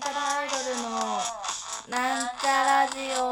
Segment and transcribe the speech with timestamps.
[0.00, 0.88] なんちゃらアイドルの
[1.90, 3.22] なんちゃラジオ。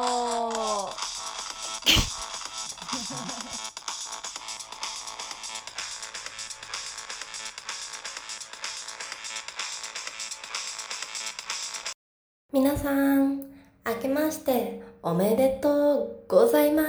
[12.53, 13.51] 皆さん、
[13.87, 16.83] 明けましておめでとうございま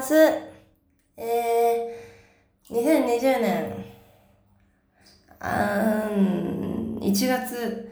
[0.00, 0.14] す。
[1.16, 3.84] えー、2020年、
[5.40, 6.63] あーん。
[7.14, 7.88] 1月、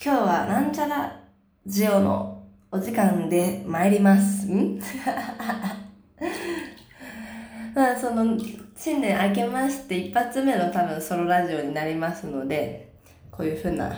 [0.00, 1.20] 今日はなんちゃら
[1.66, 4.46] ジオのお時間で参ります。
[4.46, 4.78] ん？
[7.74, 8.38] まあ、その、
[8.76, 12.92] 新年明けまして一発目の多分ソロラジオになりますので、
[13.32, 13.96] こういう風な、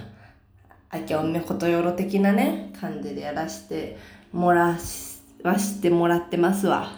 [0.90, 3.98] 明けおめことよろ的なね、感じでやらして
[4.32, 6.90] もらし、はしてもらってますわ。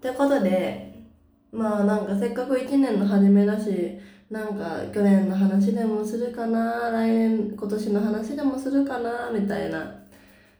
[0.00, 1.02] ということで、
[1.50, 3.98] まあなんかせっかく一年の初めだし、
[4.30, 10.02] なんか去年の話でもするかな、来年、今年の話でもするかな、みたいな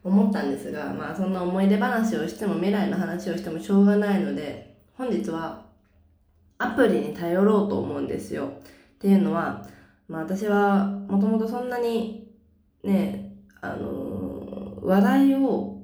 [0.03, 5.65] 思ったんですが、まあそんな思い出話をしても未来の話をしてもしょうがないので、本日は
[6.57, 8.45] アプリに頼ろうと思うんですよ。
[8.45, 9.67] っていうのは、
[10.07, 12.29] まあ私はもともとそんなに
[12.83, 14.25] ね、あのー
[14.85, 15.81] 話題を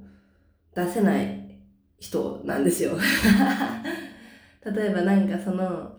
[0.75, 1.57] 出せない
[1.99, 2.91] 人なんですよ。
[4.63, 5.91] 例えばなんかその、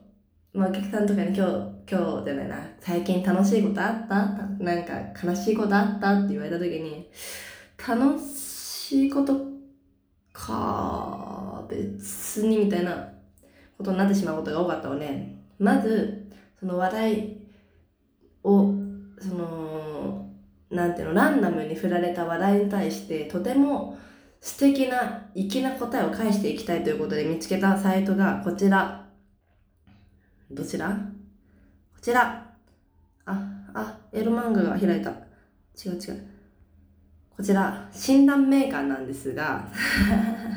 [0.52, 1.50] まあお客さんとかに今日、
[1.90, 4.16] 今日じゃないな、最近楽しいことあった？
[4.62, 4.92] なんか
[5.24, 6.12] 悲しいことあった？
[6.12, 7.10] って言われた時に、
[7.78, 9.46] 楽しいこと
[10.34, 13.08] か、別にみたいな
[13.78, 17.38] ことになってしまうことが多かったので、まず、その話題
[18.44, 18.74] を、
[19.18, 20.28] その、
[20.70, 23.98] なんていうの、ランダムに振られた話題に対して、とても
[24.42, 29.01] 素敵な、粋な答えを返していきたいということで見つけたサイトがこちら。
[30.54, 30.88] どちら？
[30.90, 32.46] こちら。
[33.24, 35.10] あ、あ、エロ漫画が開いた。
[35.10, 36.26] 違う違う。
[37.36, 39.68] こちら、診断メーカーなんですが、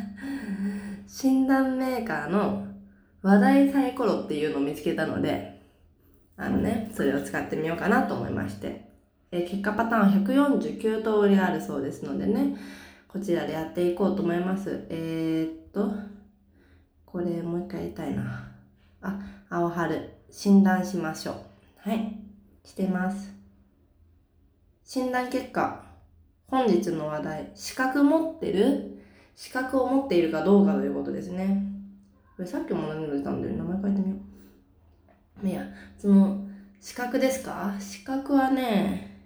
[1.08, 2.68] 診断メーカーの
[3.22, 5.62] 話題サイコロっていうのを見つけたので、
[6.38, 8.86] あのね、それを使ってみようかなと思いまして。
[9.31, 12.56] え結果パターンは149通りあるそうですのでね、
[13.08, 14.86] こちらでやっていこうと思います。
[14.90, 15.91] えー、っと、
[17.06, 18.52] これもう一回やりたいな。
[19.02, 19.20] あ、
[19.50, 21.34] 青春、診断しましょ
[21.86, 21.90] う。
[21.90, 22.18] はい、
[22.64, 23.34] してます。
[24.84, 25.84] 診断結果、
[26.48, 29.04] 本日の話題、資格持ってる？
[29.36, 31.62] 資格を持っているかどうかということですね。
[32.38, 33.56] これさっきも何が出たんだよ。
[33.56, 34.18] 名前書いてみよ
[35.44, 35.48] う。
[35.48, 35.68] いや、
[35.98, 36.46] その、
[36.80, 37.76] 資格ですか？
[37.80, 39.20] 資格はね、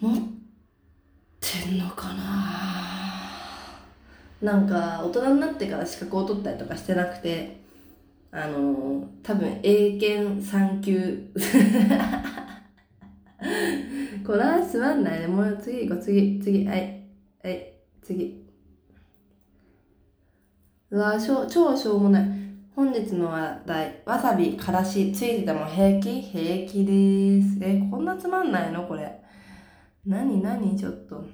[0.00, 0.16] 持っ
[1.40, 2.79] てんのかな？
[4.40, 7.60] なんか、大人になってから資格を取ったりとかしてなくて、
[8.32, 11.30] あの、多分、英検3級。
[14.26, 15.26] これはつまんないね。
[15.26, 17.02] もう次行こう、次、次、はい。
[17.42, 18.46] はい、次。
[20.90, 22.28] うわしょ超しょうもない。
[22.74, 26.20] 本日の話題、わさび、からし、ついてても平気？
[26.20, 27.58] 平気です。
[27.62, 28.86] え、こんなつまんないの？
[28.86, 29.20] これ。
[30.06, 31.24] なになにちょっと。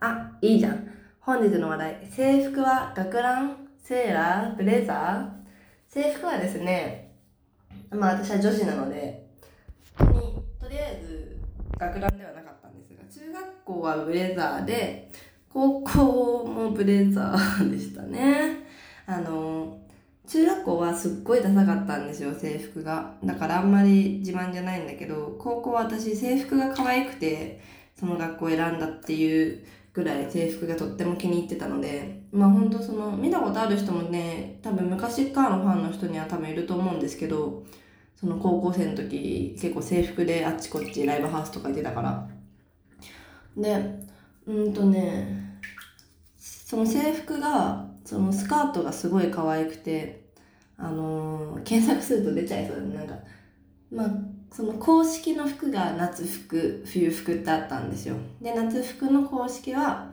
[0.00, 0.88] あ、いいじゃん。
[1.26, 7.16] 本日の話題、制服は学ランセーラーブレザー制服はですね、
[7.90, 9.26] まあ私は女子なので、
[10.02, 11.36] にとりあえず
[11.76, 15.10] 学ランではなかったんですが、中学校はブレザーで、
[15.52, 18.64] 高校もブレザーでしたね。
[19.06, 19.80] あの、
[20.28, 23.16] 中学校はすっごいダサかったんですよ、制服が。
[23.24, 27.60] だからあんまり自慢じゃないんだけど、高校は私制服が可愛くて、
[27.98, 29.64] その学校を選んだっていう
[29.96, 37.64] ぐらい制服がとっても気に入ってたので、まあ本当その、見たことある人もね、多分昔からのファンの人には多分いると思うんですけど、
[38.14, 42.28] その高校生の時結構制服であっちこっちライブハウスとか行ってたから。
[43.56, 43.74] で、
[44.46, 45.60] うんとね、
[46.38, 50.26] その制服が、そのスカートがすごい可愛くて、
[50.76, 52.94] あのー検索すると出ちゃいそうだね。
[52.96, 53.14] なんか、
[53.90, 54.10] まあ、
[54.52, 58.16] その公式の服が夏服、冬服ってあったんですよ。
[58.40, 60.10] で、夏服の公式は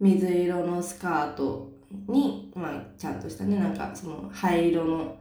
[0.00, 1.72] 水色のスカート
[2.08, 5.16] に、まあ、ちゃんとしたね、なんかその灰色の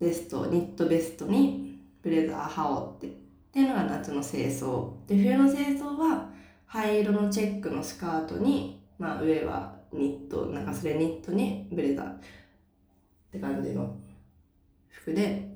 [0.00, 3.16] ベスト、ニットベストにブレザー羽織って。
[3.16, 3.20] っ
[3.54, 4.90] ていうのが夏の清掃。
[5.06, 6.28] で、冬の清掃は
[6.66, 12.18] 灰色のチェックのスカートに、まあ上はニット、なんかそれニットにブレザーっ
[13.30, 13.96] て感じの
[14.88, 15.54] 服で、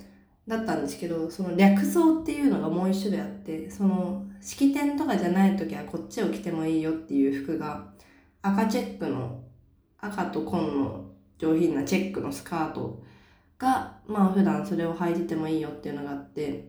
[0.49, 7.85] だったんですけど、その略装っていうのがもう一種類あって、その式典とかじゃない時はこっちを着てもいいよっていう服が
[8.41, 9.43] 赤チェックの、
[10.01, 11.05] 赤と紺の
[11.37, 13.03] 上品なチェックのスカート
[13.59, 16.65] が、まあ普段それを履いててもいいよっていうのがあって、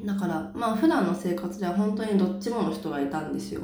[0.00, 3.60] だからまあ普段の生活では本当にどっちもの人がいたんですよ。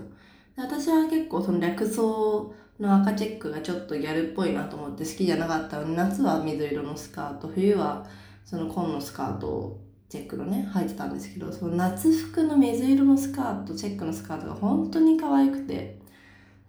[0.57, 8.07] で私は結構その略装の赤チェックがちょっとギャルっぽいなと思って好きじゃなかったので夏は水色のスカート冬は
[8.49, 15.99] その紺のスカートをチェックのね履いてたんですけどその夏服の水色のスカートチェックのスカートが本当に可愛くて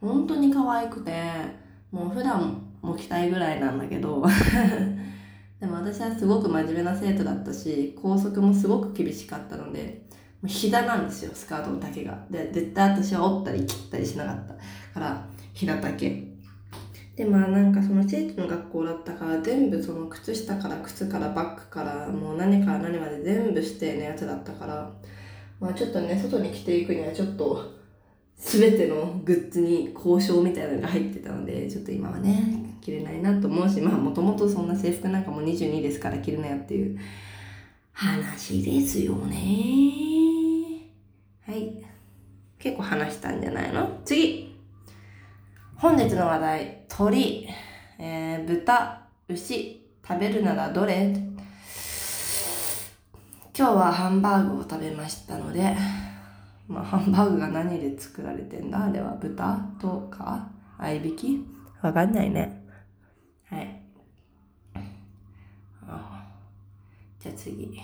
[0.01, 1.13] 本当に可愛くて
[1.89, 4.25] もう普段も着たいぐらいなんだけど
[5.61, 10.05] でも私はすごく真面目な生徒だったし校則もすごく厳しかったので
[10.41, 12.25] もうひだなんですよスカートの丈が。
[12.29, 14.53] で絶対私は折ったり切ったりしなかった
[14.95, 16.28] からひだ丈。
[17.19, 24.89] でまあなんかその生徒の学校だったから全部その靴下から靴からバッグからもう何から何まで全部指定のやつだったから
[25.59, 27.73] まあちょっとね外に着ていくにはちょっと
[28.37, 36.97] 全てのグッズに交渉みたいなのが入ってたのでちょっと今はね着れないなと思うしまあもともとそんな制服なんかも22ですから着るなよっていう
[37.91, 39.35] 話ですよね。
[41.45, 41.83] はい。
[42.57, 43.99] 結構話したんじゃないの？
[44.05, 44.48] 次。
[45.79, 47.47] 本日の話題鳥、
[47.97, 51.15] えー、豚牛食べるならどれ？
[53.57, 55.73] 今日はハンバーグを食べましたので
[56.67, 58.87] まあ、ハンバーグが何で作られてんだ？
[58.87, 61.45] あれは豚とか合いびき？
[61.81, 62.61] わかんないね。
[63.45, 63.81] はい。
[67.21, 67.81] じゃあ次。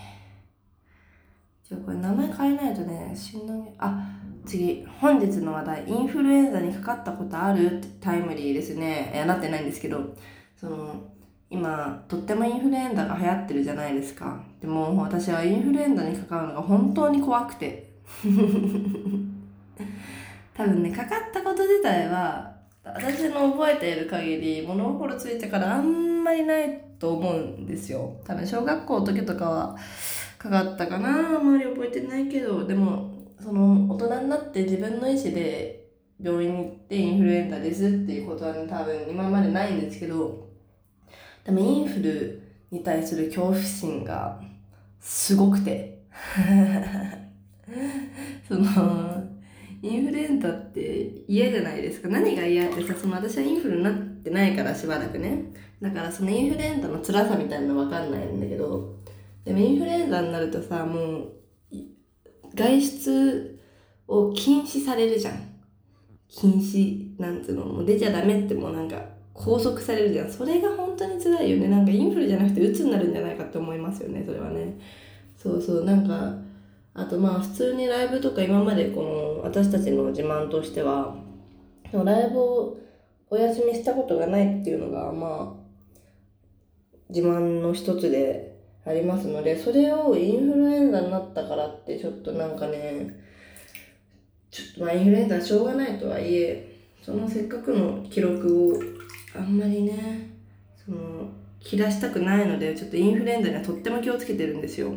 [1.63, 3.73] じゃあこれ名前変えないとね、死んだね。
[3.77, 4.05] あ、
[4.45, 4.85] 次。
[4.99, 5.89] 本日の話題。
[5.89, 7.79] インフルエンザにかかったことある？
[7.79, 9.11] ってタイムリーですね。
[9.13, 10.15] いや、なってないんですけど、
[10.55, 10.95] その、
[11.49, 14.41] 今、とってもインフルエンザが流行ってるじゃないですか。
[14.61, 17.91] でも、私はインフルエンザにかかるのが本当に怖くて。
[20.55, 29.75] 多分ねかかったこと自体は私の覚えている限り物心ついてからあんまりないと思うんですよ多分小学校の時とかは
[30.37, 35.89] かかったかなあんまり覚えてないけどでもその大人になって自分の意思で
[36.21, 40.47] 病院に行ってインフルエンザですっていうことはね多分今までないんですけど
[41.43, 42.41] でもインフル
[42.71, 44.41] に対する恐怖心が
[44.99, 45.95] すごくて。
[48.47, 49.23] その
[49.81, 52.07] インフルエンザって嫌じゃないですか。
[52.09, 55.43] 何が嫌ってさその私はインフルになってないからしばらくね。
[55.81, 58.95] だからそのインフルエンザの辛さみたいなの分かんないんだけど。
[59.43, 61.33] でもインフルエンザになるとさもう
[62.55, 63.59] 外出
[64.07, 65.55] を禁止されるじゃん。
[66.27, 68.99] 禁止なんつうのもう出ちゃダメってもうなんか
[69.33, 70.29] 拘束されるじゃん。
[70.31, 71.67] それが本当に辛いよね。
[71.67, 74.23] なんかインフルじゃなくて鬱になるんじゃないかって思いますよね。
[74.25, 74.79] それはね。
[75.37, 75.83] そうそう。
[75.83, 76.35] なんか
[76.93, 81.15] あとまあ普通にライブとか今までこの私たちの自慢としては
[81.91, 82.77] ライブを
[83.29, 85.63] お休みしたことがないっていうのがまあ
[87.09, 88.54] 自慢の一つで。
[88.85, 93.19] ありますのでそれをインフルエンザになったからってちょっとなんかね
[94.51, 98.79] ちょっとまあインフルエンザはしょうがないとはいえそのせっかくの記録を
[99.35, 100.29] あんまりね
[100.85, 101.29] その
[101.59, 104.93] 切らしたくないのでちょっとインフルエンザにはとっても気をつけてるんですよ。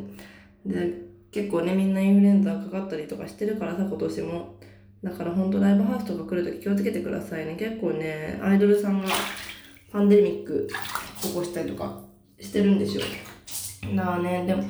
[0.66, 4.54] で結構ねみんなインフルエンザかかったりとかしてるからさ今年も。
[5.00, 7.54] だからほんとライブハウスとか来るとき気をつけてくださいね。
[7.56, 9.08] 結構ねアイドルさんが
[9.92, 10.68] パンデミック
[11.22, 12.00] 起こしたりとか
[12.40, 13.04] してるんですよ。
[13.82, 14.44] だね。
[14.46, 14.64] でも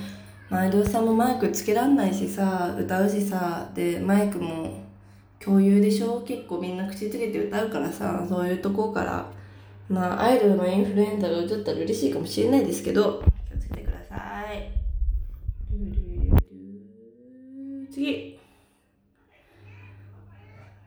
[0.51, 4.83] アイドルさんもマイクつけらんないしさ歌うしさでマイクも
[5.39, 6.23] 共有でしょ？
[6.23, 9.31] 結構みんな口つけて歌うからさそういうとこから。
[9.89, 13.23] まあアイドルのインフルエンザがうつったら嬉しいかもしれないですけど。
[13.49, 14.17] 気をつけてくださ
[14.53, 14.71] い。
[17.91, 18.39] 次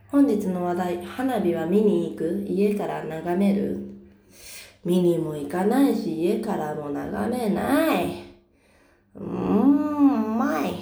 [0.07, 3.90] 本日の話題花火は見に行く家から眺める
[4.83, 8.23] 見にも行かないし家からも眺めない。
[9.15, 10.73] うーんうまい。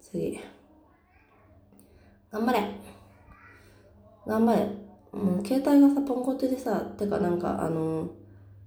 [0.00, 0.40] 次。
[2.30, 2.70] 頑張れ。
[4.26, 4.66] 頑張れ。
[5.12, 8.10] もう携帯がさポンコツでさてかなんかあの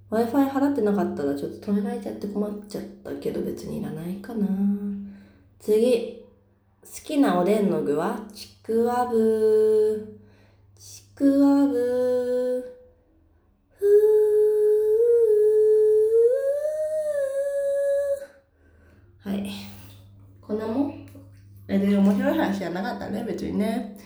[0.09, 4.47] w i f i 払ってなかったらちょっと止められちゃって困っちゃったけど別にいらないかな。
[5.59, 6.19] 次。
[6.81, 10.19] 好きなおでんの具はちくわぶ
[10.75, 12.63] ちくわぶ
[13.77, 19.51] ふーはい
[20.41, 21.05] こんなもん
[21.79, 23.97] 別に面白い話じゃなかったね別にね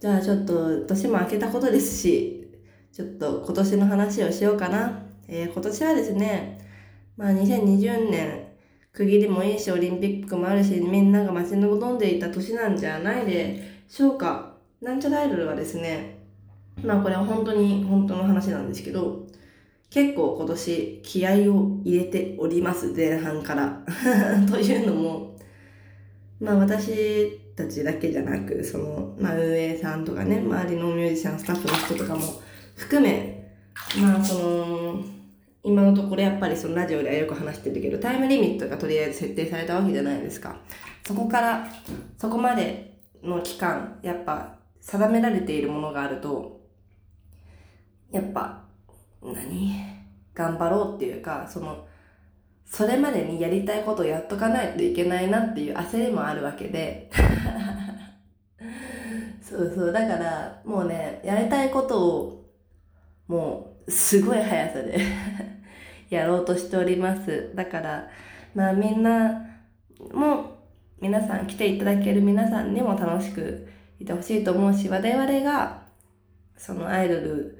[0.00, 2.50] じゃあちょっと年も明けたことですし
[2.92, 6.58] ちょっと今年の話をしようかな、えー、今年はですね
[7.16, 8.48] まあ2020年
[8.98, 14.54] 区切りもいいし、オリンピックもあるし、みんなが待ち望んでいた年なんじゃないでしょうか。
[14.80, 16.18] なんちゃらアイドルはですね、
[16.82, 19.26] まあこれは本当に本当の話なんですけど、
[19.88, 23.84] 結構今年気合を入れております、前半から。
[24.50, 25.36] というのも、
[26.40, 32.20] まあ私たちだけじゃなく、その、まあ運営さんとかね、周りのミュージシャン、スタッフの人とかも
[32.76, 33.52] 含め、
[34.00, 35.04] まあその、
[35.64, 40.56] 今のところやっぱりそのラジオではよく話してるけど、タイムリミットがとりあえず設定されたわけじゃないですか。
[41.04, 41.68] そこから、
[42.16, 46.60] そこまでの期間、やっぱ定められているものがあると、
[48.12, 48.64] やっぱ、
[49.22, 49.98] 何？
[50.34, 51.87] 頑張ろうっていうか、その、
[52.70, 57.10] それまでにやりたいことをやっとかないといけないなっていう焦りもあるわけで。
[59.40, 59.92] そうそう。
[59.92, 62.50] だから、もうね、やりたいことを、
[63.26, 64.98] もう、すごい速さで
[66.10, 67.50] やろうとしております。
[67.54, 68.08] だから、
[68.54, 69.46] まあみんな
[70.12, 70.58] も、
[71.00, 75.82] 皆さん来ていただける皆さんにも楽しくいてほしいと思うし、我々が、
[76.56, 77.58] そのアイドル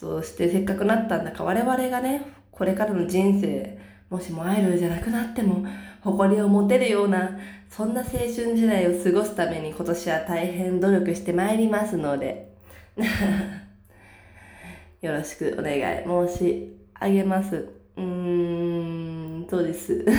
[0.00, 3.78] としてせっかくなったんだから、我々がね、これからの人生、
[4.10, 5.66] もしもアイドルじゃなくなっても、
[6.00, 7.38] 誇りを持てるような、
[7.68, 12.48] そんな青春時代を過ごすために今年は大変努力してまいりますので、
[15.02, 17.68] よろしくお願い申し上げます。
[17.96, 20.04] うーん、そうです。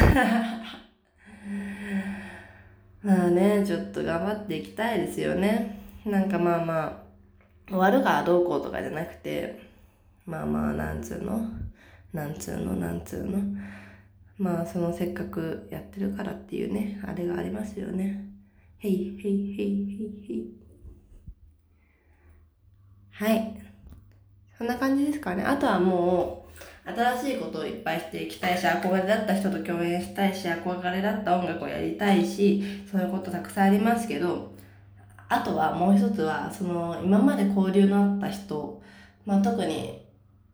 [3.01, 5.79] まあね、ちょっと頑張っていきたいですよね。
[6.05, 6.93] なんかまあまあ、
[7.67, 9.61] 終わるかどうこうとかじゃなくて、
[10.25, 11.41] まあまあ、なんつうの？
[12.13, 12.73] なんつうの？
[12.75, 13.39] なんつうの？
[14.39, 18.25] まあ、そのせっかくやってるからっていうね、あれがありますよね。
[18.77, 20.59] へい、へい、へい、へい、へい。
[23.11, 23.53] はい。
[24.57, 25.43] そんな感じですかね。
[25.43, 26.47] あとはも
[26.87, 34.53] う、新しいことをいっぱいしていきたいし、憧れだった人と共演したいし、憧れだった音楽をやりたいし、そういうことたくさんありますけど、
[35.27, 38.81] あとはもう一つは、その、今まで交流のあった人、
[39.25, 40.05] まあ特に、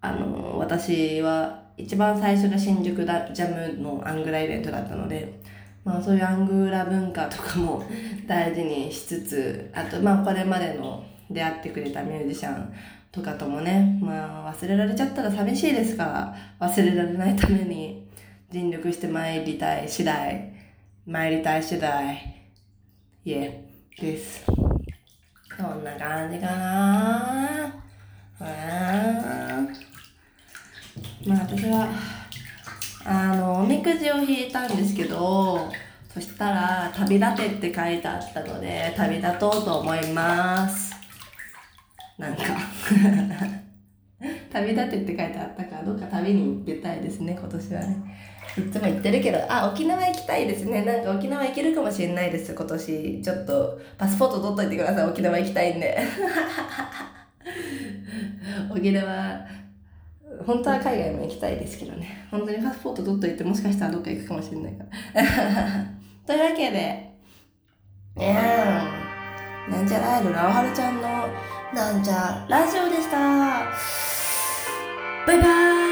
[0.01, 5.39] あの、私は一番最初が新宿だジャムのアングライベントだったので、
[5.83, 7.83] まあそういうアングラ文化とかも
[8.27, 12.73] 大事にしつつ、あとまあこれまでの出会ってくれたミュージシャン
[13.11, 18.07] とかともね、まあ忘れられちゃったら寂しいですから、忘れられないために
[18.49, 20.53] 尽力して参りたい次第、
[21.05, 22.15] 参りたい次第、
[23.25, 23.65] いえ、
[23.99, 24.45] です。
[25.57, 29.84] そんな感じかなぁ。
[31.25, 31.89] まあ私は、
[33.03, 35.71] あの、おみくじを引いたんですけど、
[36.13, 40.93] そしたら、旅立てって書いてあったので、旅立とうと思います。
[42.17, 42.43] なんか、
[44.51, 48.15] 旅立てって書いてあったから、どっか旅に行ってたいですね、今年はね。
[48.57, 50.85] いつも言ってるけど、あ、沖縄行きたいですね。
[50.85, 53.21] なんか沖縄行けるかもしれないです、今年。
[53.21, 55.97] ちょっと、パスポート取っといてください、沖縄行きたいんで。
[58.71, 59.45] 沖縄、
[60.45, 62.27] 本当は海外も行きたいですけどね。
[62.29, 64.83] 本当にパスポート取っといて、もしかしたらどっか行くかもしれないか
[65.13, 65.23] ら。
[66.25, 67.15] というわけで、ね
[68.17, 71.01] え、なんちゃらアイドル、あおはるちゃんの、
[71.73, 73.17] なんちゃラジオでした。
[75.27, 75.84] バイバーイ